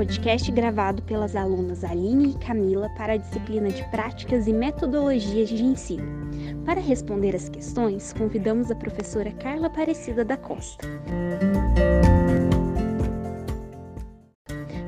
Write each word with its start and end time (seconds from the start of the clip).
podcast 0.00 0.50
gravado 0.52 1.02
pelas 1.02 1.36
alunas 1.36 1.84
Aline 1.84 2.30
e 2.30 2.38
Camila 2.38 2.88
para 2.96 3.12
a 3.12 3.16
disciplina 3.18 3.68
de 3.68 3.84
Práticas 3.90 4.46
e 4.46 4.52
Metodologias 4.52 5.50
de 5.50 5.62
Ensino. 5.62 6.02
Para 6.64 6.80
responder 6.80 7.36
as 7.36 7.50
questões, 7.50 8.14
convidamos 8.14 8.70
a 8.70 8.74
professora 8.74 9.30
Carla 9.32 9.66
Aparecida 9.66 10.24
da 10.24 10.38
Costa. 10.38 10.88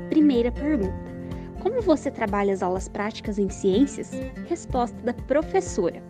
Primeira 0.09 0.51
pergunta: 0.51 0.95
Como 1.61 1.79
você 1.83 2.09
trabalha 2.09 2.51
as 2.51 2.63
aulas 2.63 2.89
práticas 2.89 3.37
em 3.37 3.49
ciências? 3.49 4.09
Resposta 4.49 4.99
da 5.03 5.13
professora. 5.13 6.01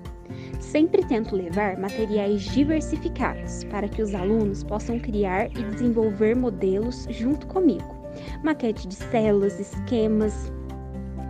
Sempre 0.61 1.05
tento 1.05 1.35
levar 1.35 1.77
materiais 1.77 2.43
diversificados 2.43 3.65
para 3.65 3.89
que 3.89 4.01
os 4.01 4.15
alunos 4.15 4.63
possam 4.63 4.97
criar 4.97 5.51
e 5.51 5.61
desenvolver 5.71 6.38
modelos 6.38 7.05
junto 7.09 7.45
comigo. 7.47 8.02
Maquete 8.44 8.88
de 8.88 8.95
células, 8.95 9.59
esquemas 9.59 10.52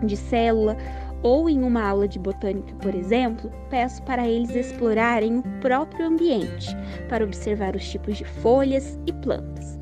de 0.04 0.16
célula, 0.16 0.76
ou 1.22 1.48
em 1.48 1.62
uma 1.62 1.82
aula 1.82 2.06
de 2.06 2.18
botânica, 2.18 2.74
por 2.76 2.94
exemplo, 2.94 3.50
peço 3.70 4.02
para 4.02 4.28
eles 4.28 4.54
explorarem 4.54 5.38
o 5.38 5.42
próprio 5.60 6.06
ambiente, 6.06 6.76
para 7.08 7.24
observar 7.24 7.74
os 7.74 7.88
tipos 7.88 8.18
de 8.18 8.24
folhas 8.24 8.98
e 9.06 9.12
plantas. 9.12 9.78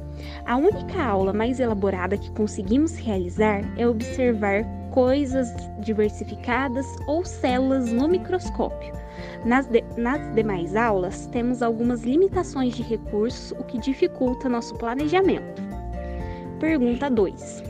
A 0.47 0.57
única 0.57 1.03
aula 1.03 1.33
mais 1.33 1.59
elaborada 1.59 2.17
que 2.17 2.31
conseguimos 2.33 2.97
realizar 2.97 3.63
é 3.77 3.87
observar 3.87 4.65
coisas 4.93 5.49
diversificadas 5.81 6.87
ou 7.07 7.25
células 7.25 7.93
no 7.93 8.09
microscópio. 8.09 8.93
Nas, 9.45 9.67
de, 9.67 9.83
nas 9.97 10.35
demais 10.35 10.77
aulas, 10.77 11.27
temos 11.29 11.63
algumas 11.63 12.03
limitações 12.03 12.75
de 12.75 12.83
recursos, 12.83 13.53
o 13.59 13.65
que 13.65 13.79
dificulta 13.79 14.49
nosso 14.49 14.75
planejamento. 14.77 15.72
Pergunta 16.63 17.11
2. 17.11 17.65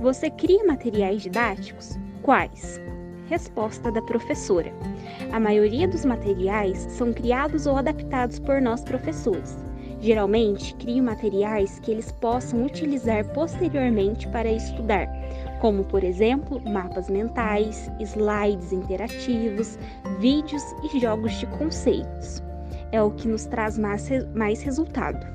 Você 0.00 0.30
cria 0.30 0.64
materiais 0.64 1.20
didáticos? 1.20 1.98
Quais? 2.22 2.80
Resposta 3.28 3.90
da 3.90 4.00
professora. 4.02 4.72
A 5.32 5.40
maioria 5.40 5.88
dos 5.88 6.04
materiais 6.04 6.78
são 6.90 7.12
criados 7.12 7.66
ou 7.66 7.76
adaptados 7.76 8.38
por 8.38 8.62
nós 8.62 8.84
professores. 8.84 9.58
Geralmente, 10.00 10.76
crio 10.76 11.02
materiais 11.02 11.80
que 11.80 11.90
eles 11.90 12.12
possam 12.12 12.64
utilizar 12.64 13.26
posteriormente 13.32 14.28
para 14.28 14.48
estudar, 14.48 15.08
como, 15.60 15.82
por 15.82 16.04
exemplo, 16.04 16.62
mapas 16.70 17.10
mentais, 17.10 17.90
slides 17.98 18.72
interativos, 18.72 19.76
vídeos 20.20 20.62
e 20.84 21.00
jogos 21.00 21.32
de 21.32 21.46
conceitos. 21.46 22.40
É 22.92 23.02
o 23.02 23.10
que 23.10 23.26
nos 23.26 23.44
traz 23.46 23.76
mais, 23.76 24.08
mais 24.36 24.62
resultado. 24.62 25.34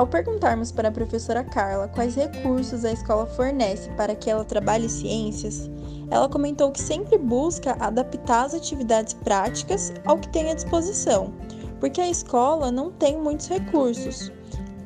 Ao 0.00 0.06
perguntarmos 0.06 0.72
para 0.72 0.88
a 0.88 0.92
professora 0.92 1.44
Carla 1.44 1.86
quais 1.86 2.14
recursos 2.14 2.86
a 2.86 2.92
escola 2.92 3.26
fornece 3.26 3.90
para 3.98 4.14
que 4.14 4.30
ela 4.30 4.46
trabalhe 4.46 4.88
ciências, 4.88 5.70
ela 6.10 6.26
comentou 6.26 6.72
que 6.72 6.80
sempre 6.80 7.18
busca 7.18 7.76
adaptar 7.78 8.46
as 8.46 8.54
atividades 8.54 9.12
práticas 9.12 9.92
ao 10.06 10.16
que 10.16 10.30
tem 10.30 10.50
à 10.50 10.54
disposição, 10.54 11.34
porque 11.78 12.00
a 12.00 12.08
escola 12.08 12.72
não 12.72 12.90
tem 12.90 13.20
muitos 13.20 13.48
recursos. 13.48 14.32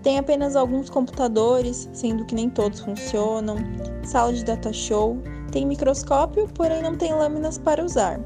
Tem 0.03 0.19
apenas 0.19 0.57
alguns 0.57 0.91
computadores, 0.91 1.89
sendo 1.93 2.25
que 2.25 2.35
nem 2.35 2.51
todos 2.51 2.81
funcionam, 2.81 3.59
sala 4.03 4.33
de 4.33 4.45
data 4.45 4.73
show, 4.73 5.17
tem 5.53 5.65
microscópio, 5.65 6.49
porém 6.57 6.83
não 6.83 6.97
tem 6.97 7.15
lâminas 7.15 7.57
para 7.57 7.85
usar. 7.85 8.19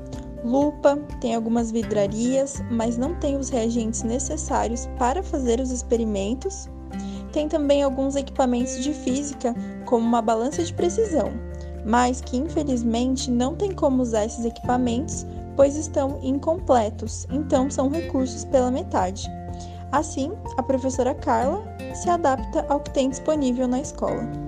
Lupa, 0.42 0.96
tem 1.20 1.34
algumas 1.34 1.70
vidrarias, 1.70 2.62
mas 2.70 2.96
não 2.96 3.14
tem 3.16 3.36
os 3.36 3.50
reagentes 3.50 4.02
necessários 4.04 4.88
para 4.98 5.22
fazer 5.22 5.60
os 5.60 5.70
experimentos. 5.70 6.66
Tem 7.38 7.46
também 7.46 7.84
alguns 7.84 8.16
equipamentos 8.16 8.82
de 8.82 8.92
física, 8.92 9.54
como 9.84 10.04
uma 10.04 10.20
balança 10.20 10.64
de 10.64 10.74
precisão, 10.74 11.30
mas 11.86 12.20
que 12.20 12.36
infelizmente 12.36 13.30
não 13.30 13.54
tem 13.54 13.70
como 13.70 14.02
usar 14.02 14.24
esses 14.24 14.44
equipamentos, 14.44 15.24
pois 15.54 15.76
estão 15.76 16.18
incompletos, 16.20 17.28
então 17.30 17.70
são 17.70 17.90
recursos 17.90 18.44
pela 18.44 18.72
metade. 18.72 19.30
Assim, 19.92 20.32
a 20.56 20.62
professora 20.64 21.14
Carla 21.14 21.62
se 21.94 22.10
adapta 22.10 22.66
ao 22.68 22.80
que 22.80 22.90
tem 22.90 23.08
disponível 23.08 23.68
na 23.68 23.82
escola. 23.82 24.47